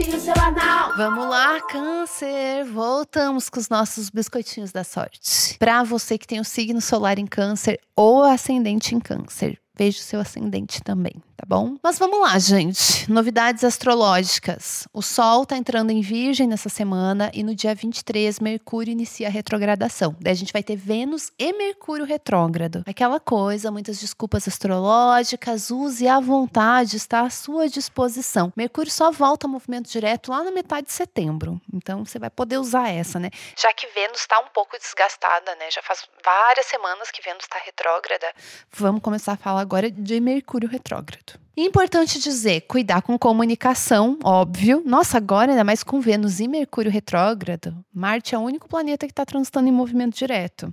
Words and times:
Seu 0.00 0.34
anal. 0.42 0.96
Vamos 0.96 1.28
lá, 1.28 1.60
câncer! 1.68 2.64
Voltamos 2.72 3.50
com 3.50 3.60
os 3.60 3.68
nossos 3.68 4.08
biscoitinhos 4.08 4.72
da 4.72 4.82
sorte. 4.82 5.56
Para 5.58 5.82
você 5.82 6.16
que 6.16 6.26
tem 6.26 6.40
o 6.40 6.44
signo 6.44 6.80
solar 6.80 7.18
em 7.18 7.26
câncer 7.26 7.78
ou 7.94 8.22
ascendente 8.24 8.94
em 8.94 9.00
câncer, 9.00 9.60
veja 9.76 9.98
o 9.98 10.02
seu 10.02 10.18
ascendente 10.20 10.82
também 10.82 11.14
tá 11.40 11.46
bom? 11.46 11.76
Mas 11.82 11.98
vamos 11.98 12.20
lá, 12.20 12.38
gente. 12.38 13.10
Novidades 13.10 13.64
astrológicas. 13.64 14.86
O 14.92 15.00
Sol 15.00 15.46
tá 15.46 15.56
entrando 15.56 15.90
em 15.90 16.02
Virgem 16.02 16.46
nessa 16.46 16.68
semana 16.68 17.30
e 17.32 17.42
no 17.42 17.54
dia 17.54 17.74
23 17.74 18.38
Mercúrio 18.40 18.92
inicia 18.92 19.28
a 19.28 19.30
retrogradação. 19.30 20.14
Daí 20.20 20.32
a 20.32 20.36
gente 20.36 20.52
vai 20.52 20.62
ter 20.62 20.76
Vênus 20.76 21.32
e 21.38 21.52
Mercúrio 21.54 22.04
retrógrado. 22.04 22.84
Aquela 22.86 23.18
coisa, 23.18 23.70
muitas 23.70 23.98
desculpas 23.98 24.46
astrológicas, 24.46 25.70
use 25.70 26.06
à 26.06 26.20
vontade, 26.20 26.96
está 26.96 27.22
à 27.22 27.30
sua 27.30 27.68
disposição. 27.68 28.52
Mercúrio 28.54 28.90
só 28.90 29.10
volta 29.10 29.46
ao 29.46 29.50
movimento 29.50 29.90
direto 29.90 30.30
lá 30.30 30.44
na 30.44 30.50
metade 30.50 30.88
de 30.88 30.92
setembro. 30.92 31.58
Então 31.72 32.04
você 32.04 32.18
vai 32.18 32.28
poder 32.28 32.58
usar 32.58 32.90
essa, 32.90 33.18
né? 33.18 33.30
Já 33.56 33.72
que 33.72 33.86
Vênus 33.94 34.20
está 34.20 34.38
um 34.40 34.48
pouco 34.52 34.76
desgastada, 34.76 35.54
né? 35.54 35.70
Já 35.70 35.80
faz 35.80 36.06
várias 36.22 36.66
semanas 36.66 37.10
que 37.10 37.22
Vênus 37.22 37.44
está 37.44 37.58
retrógrada. 37.64 38.26
Vamos 38.72 39.00
começar 39.00 39.32
a 39.32 39.36
falar 39.36 39.62
agora 39.62 39.90
de 39.90 40.20
Mercúrio 40.20 40.68
retrógrado. 40.68 41.29
Importante 41.56 42.20
dizer, 42.20 42.62
cuidar 42.62 43.02
com 43.02 43.18
comunicação, 43.18 44.18
óbvio. 44.22 44.82
Nossa, 44.86 45.16
agora 45.16 45.50
ainda 45.50 45.64
mais 45.64 45.82
com 45.82 46.00
Vênus 46.00 46.40
e 46.40 46.46
Mercúrio 46.46 46.90
retrógrado, 46.90 47.76
Marte 47.92 48.34
é 48.34 48.38
o 48.38 48.42
único 48.42 48.68
planeta 48.68 49.06
que 49.06 49.12
está 49.12 49.26
transitando 49.26 49.68
em 49.68 49.72
movimento 49.72 50.16
direto. 50.16 50.72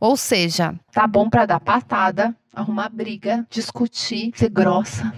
Ou 0.00 0.16
seja, 0.16 0.74
tá 0.92 1.06
bom 1.06 1.28
para 1.28 1.46
dar 1.46 1.60
patada, 1.60 2.34
arrumar 2.54 2.88
briga, 2.88 3.46
discutir, 3.50 4.32
ser 4.34 4.48
grossa 4.48 5.12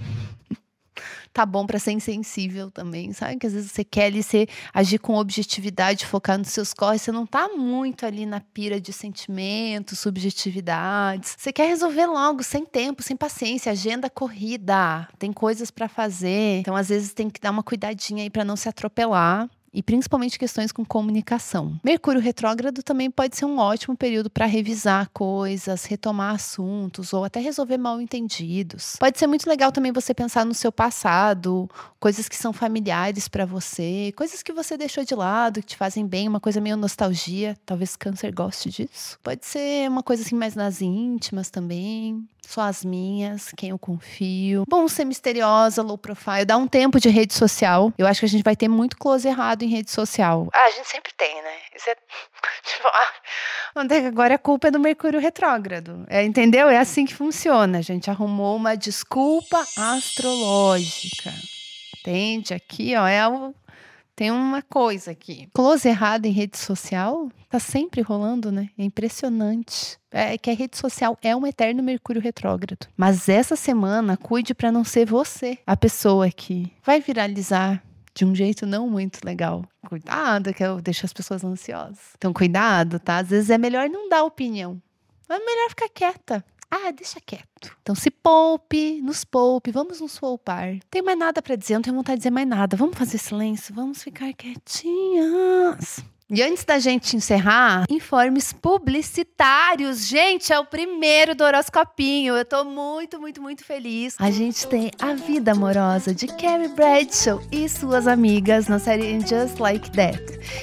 tá 1.34 1.44
bom 1.44 1.66
para 1.66 1.80
ser 1.80 1.90
insensível 1.92 2.70
também, 2.70 3.12
sabe? 3.12 3.36
Que 3.36 3.46
às 3.46 3.52
vezes 3.52 3.72
você 3.72 3.82
quer 3.82 4.06
ali 4.06 4.22
ser, 4.22 4.48
agir 4.72 4.98
com 4.98 5.16
objetividade, 5.16 6.06
focar 6.06 6.38
nos 6.38 6.48
seus 6.48 6.72
corres, 6.72 7.02
você 7.02 7.10
não 7.10 7.26
tá 7.26 7.48
muito 7.48 8.06
ali 8.06 8.24
na 8.24 8.40
pira 8.40 8.80
de 8.80 8.92
sentimentos, 8.92 9.98
subjetividades. 9.98 11.36
Você 11.36 11.52
quer 11.52 11.66
resolver 11.66 12.06
logo, 12.06 12.42
sem 12.44 12.64
tempo, 12.64 13.02
sem 13.02 13.16
paciência, 13.16 13.72
agenda 13.72 14.08
corrida, 14.08 15.08
tem 15.18 15.32
coisas 15.32 15.72
para 15.72 15.88
fazer. 15.88 16.60
Então, 16.60 16.76
às 16.76 16.88
vezes 16.88 17.12
tem 17.12 17.28
que 17.28 17.40
dar 17.40 17.50
uma 17.50 17.64
cuidadinha 17.64 18.22
aí 18.22 18.30
para 18.30 18.44
não 18.44 18.56
se 18.56 18.68
atropelar 18.68 19.50
e 19.74 19.82
principalmente 19.82 20.38
questões 20.38 20.70
com 20.70 20.84
comunicação. 20.84 21.78
Mercúrio 21.84 22.20
retrógrado 22.20 22.82
também 22.82 23.10
pode 23.10 23.36
ser 23.36 23.44
um 23.44 23.58
ótimo 23.58 23.96
período 23.96 24.30
para 24.30 24.46
revisar 24.46 25.10
coisas, 25.12 25.84
retomar 25.84 26.36
assuntos 26.36 27.12
ou 27.12 27.24
até 27.24 27.40
resolver 27.40 27.76
mal 27.76 28.00
entendidos. 28.00 28.96
Pode 29.00 29.18
ser 29.18 29.26
muito 29.26 29.48
legal 29.48 29.72
também 29.72 29.90
você 29.90 30.14
pensar 30.14 30.46
no 30.46 30.54
seu 30.54 30.70
passado, 30.70 31.68
coisas 31.98 32.28
que 32.28 32.36
são 32.36 32.52
familiares 32.52 33.26
para 33.26 33.44
você, 33.44 34.12
coisas 34.16 34.42
que 34.42 34.52
você 34.52 34.76
deixou 34.76 35.04
de 35.04 35.14
lado, 35.14 35.60
que 35.60 35.66
te 35.66 35.76
fazem 35.76 36.06
bem, 36.06 36.28
uma 36.28 36.40
coisa 36.40 36.60
meio 36.60 36.76
nostalgia, 36.76 37.56
talvez 37.66 37.96
câncer 37.96 38.32
goste 38.32 38.70
disso. 38.70 39.18
Pode 39.22 39.44
ser 39.44 39.88
uma 39.88 40.02
coisa 40.02 40.22
assim 40.22 40.36
mais 40.36 40.54
nas 40.54 40.80
íntimas 40.80 41.50
também. 41.50 42.24
Só 42.48 42.62
as 42.62 42.84
minhas, 42.84 43.50
quem 43.56 43.70
eu 43.70 43.78
confio. 43.78 44.64
Bom 44.68 44.86
ser 44.86 45.04
misteriosa, 45.04 45.82
low 45.82 45.98
profile, 45.98 46.44
dá 46.44 46.56
um 46.56 46.66
tempo 46.66 47.00
de 47.00 47.08
rede 47.08 47.34
social. 47.34 47.92
Eu 47.98 48.06
acho 48.06 48.20
que 48.20 48.26
a 48.26 48.28
gente 48.28 48.44
vai 48.44 48.54
ter 48.54 48.68
muito 48.68 48.96
close 48.96 49.26
errado 49.26 49.62
em 49.62 49.68
rede 49.68 49.90
social. 49.90 50.48
Ah, 50.52 50.66
a 50.66 50.70
gente 50.70 50.88
sempre 50.88 51.12
tem, 51.16 51.42
né? 51.42 51.56
Isso 51.74 51.90
é. 51.90 51.96
Tipo, 52.64 52.88
ah, 52.88 54.06
agora 54.08 54.34
a 54.34 54.38
culpa 54.38 54.68
é 54.68 54.70
do 54.70 54.78
Mercúrio 54.78 55.20
retrógrado. 55.20 56.04
É, 56.08 56.22
entendeu? 56.22 56.68
É 56.68 56.78
assim 56.78 57.04
que 57.04 57.14
funciona. 57.14 57.78
A 57.78 57.82
gente 57.82 58.10
arrumou 58.10 58.56
uma 58.56 58.76
desculpa 58.76 59.64
astrológica. 59.76 61.32
Entende? 61.98 62.54
Aqui, 62.54 62.94
ó, 62.96 63.06
é 63.06 63.26
o 63.26 63.54
tem 64.16 64.30
uma 64.30 64.62
coisa 64.62 65.10
aqui. 65.10 65.48
Close 65.52 65.88
errado 65.88 66.26
em 66.26 66.30
rede 66.30 66.56
social 66.56 67.28
tá 67.48 67.58
sempre 67.58 68.00
rolando, 68.00 68.50
né? 68.50 68.68
É 68.78 68.84
impressionante. 68.84 69.98
É 70.10 70.38
que 70.38 70.50
a 70.50 70.54
rede 70.54 70.76
social 70.76 71.18
é 71.22 71.34
um 71.34 71.46
eterno 71.46 71.82
Mercúrio 71.82 72.22
retrógrado. 72.22 72.86
Mas 72.96 73.28
essa 73.28 73.56
semana, 73.56 74.16
cuide 74.16 74.54
para 74.54 74.72
não 74.72 74.84
ser 74.84 75.06
você 75.06 75.58
a 75.66 75.76
pessoa 75.76 76.30
que 76.30 76.72
vai 76.84 77.00
viralizar 77.00 77.82
de 78.14 78.24
um 78.24 78.34
jeito 78.34 78.64
não 78.66 78.88
muito 78.88 79.20
legal. 79.24 79.64
Cuidado, 79.88 80.54
que 80.54 80.62
eu 80.62 80.80
deixo 80.80 81.04
as 81.04 81.12
pessoas 81.12 81.42
ansiosas. 81.42 81.98
Então, 82.16 82.32
cuidado, 82.32 83.00
tá? 83.00 83.18
Às 83.18 83.28
vezes 83.28 83.50
é 83.50 83.58
melhor 83.58 83.88
não 83.88 84.08
dar 84.08 84.22
opinião. 84.22 84.80
É 85.28 85.38
melhor 85.38 85.70
ficar 85.70 85.88
quieta. 85.88 86.44
Ah, 86.70 86.90
deixa 86.90 87.20
quieto. 87.20 87.76
Então 87.82 87.94
se 87.94 88.10
poupe, 88.10 89.00
nos 89.02 89.24
poupe, 89.24 89.70
vamos 89.70 90.00
nos 90.00 90.18
poupar. 90.18 90.72
Não 90.72 90.80
tem 90.90 91.02
mais 91.02 91.18
nada 91.18 91.40
para 91.40 91.56
dizer, 91.56 91.74
não 91.74 91.82
tenho 91.82 91.96
vontade 91.96 92.16
de 92.16 92.20
dizer 92.20 92.30
mais 92.30 92.46
nada. 92.48 92.76
Vamos 92.76 92.96
fazer 92.96 93.18
silêncio, 93.18 93.74
vamos 93.74 94.02
ficar 94.02 94.32
quietinhas. 94.32 96.04
E 96.30 96.42
antes 96.42 96.64
da 96.64 96.78
gente 96.78 97.14
encerrar, 97.14 97.84
informes 97.90 98.50
publicitários. 98.50 100.06
Gente, 100.06 100.54
é 100.54 100.58
o 100.58 100.64
primeiro 100.64 101.34
do 101.34 101.44
horoscopinho. 101.44 102.34
Eu 102.34 102.46
tô 102.46 102.64
muito, 102.64 103.20
muito, 103.20 103.42
muito 103.42 103.62
feliz. 103.62 104.16
A 104.18 104.30
gente 104.30 104.66
tem 104.66 104.90
A 104.98 105.12
Vida 105.12 105.52
Amorosa 105.52 106.14
de 106.14 106.26
Carrie 106.26 106.68
Bradshaw 106.68 107.42
e 107.52 107.68
suas 107.68 108.06
amigas 108.06 108.68
na 108.68 108.78
série 108.78 109.20
Just 109.20 109.58
Like 109.58 109.90
That. 109.90 110.18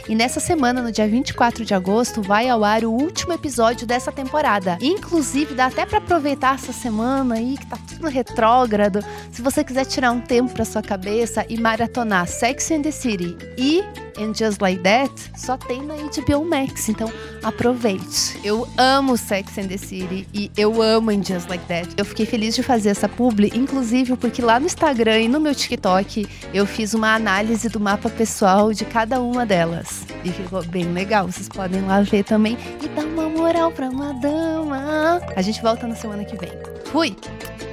E 0.09 0.15
nessa 0.15 0.39
semana, 0.39 0.81
no 0.81 0.91
dia 0.91 1.07
24 1.07 1.63
de 1.63 1.75
agosto, 1.75 2.23
vai 2.23 2.49
ao 2.49 2.63
ar 2.63 2.83
o 2.83 2.91
último 2.91 3.31
episódio 3.31 3.85
dessa 3.85 4.11
temporada. 4.11 4.79
Inclusive, 4.81 5.53
dá 5.53 5.67
até 5.67 5.85
para 5.85 5.99
aproveitar 5.99 6.55
essa 6.55 6.73
semana 6.73 7.35
aí 7.35 7.55
que 7.55 7.67
tá 7.67 7.77
tudo 7.87 8.07
retrógrado. 8.07 9.05
Se 9.31 9.43
você 9.43 9.63
quiser 9.63 9.85
tirar 9.85 10.11
um 10.11 10.21
tempo 10.21 10.51
para 10.51 10.65
sua 10.65 10.81
cabeça 10.81 11.45
e 11.47 11.55
maratonar 11.59 12.27
Sex 12.27 12.71
and 12.71 12.81
the 12.81 12.91
City 12.91 13.37
e 13.55 13.83
And 14.21 14.33
Just 14.33 14.61
Like 14.61 14.81
That 14.83 15.11
só 15.35 15.57
tem 15.57 15.81
na 15.81 15.95
HBO 15.95 16.45
Max, 16.45 16.89
então 16.89 17.11
aproveite. 17.43 18.39
Eu 18.43 18.67
amo 18.77 19.17
Sex 19.17 19.57
and 19.57 19.67
the 19.67 19.77
City 19.77 20.27
e 20.33 20.51
eu 20.55 20.81
amo 20.81 21.11
And 21.11 21.23
Just 21.23 21.49
Like 21.49 21.65
That. 21.65 21.89
Eu 21.97 22.05
fiquei 22.05 22.25
feliz 22.25 22.55
de 22.55 22.63
fazer 22.63 22.89
essa 22.89 23.09
publi, 23.09 23.51
inclusive 23.53 24.15
porque 24.17 24.41
lá 24.41 24.59
no 24.59 24.65
Instagram 24.65 25.21
e 25.21 25.27
no 25.27 25.39
meu 25.39 25.55
TikTok 25.55 26.27
eu 26.53 26.65
fiz 26.65 26.93
uma 26.93 27.15
análise 27.15 27.67
do 27.69 27.79
mapa 27.79 28.09
pessoal 28.09 28.71
de 28.73 28.85
cada 28.85 29.21
uma 29.21 29.45
delas. 29.45 30.05
E 30.23 30.31
ficou 30.31 30.63
bem 30.65 30.85
legal, 30.93 31.27
vocês 31.27 31.49
podem 31.49 31.81
lá 31.81 32.01
ver 32.01 32.23
também 32.23 32.57
e 32.81 32.87
dar 32.89 33.05
uma 33.05 33.29
moral 33.29 33.71
pra 33.71 33.89
uma 33.89 34.13
dama. 34.13 35.21
A 35.35 35.41
gente 35.41 35.61
volta 35.61 35.87
na 35.87 35.95
semana 35.95 36.23
que 36.23 36.37
vem. 36.37 36.51
Fui! 36.85 37.15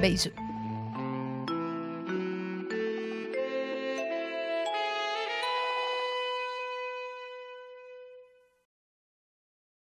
Beijo! 0.00 0.47